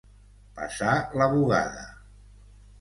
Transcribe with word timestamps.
Passar 0.59 0.95
la 1.23 1.29
bugada. 1.37 1.87